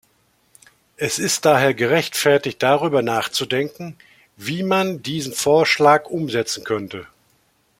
Es 0.97 1.19
ist 1.19 1.45
daher 1.45 1.75
gerechtfertigt, 1.75 2.63
darüber 2.63 3.03
nachzudenken, 3.03 3.95
wie 4.35 4.63
man 4.63 5.03
diesen 5.03 5.31
Vorschlag 5.31 6.05
umsetzen 6.05 6.63
könnte. 6.63 7.05